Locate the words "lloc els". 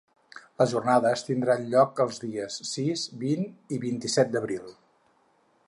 1.73-2.17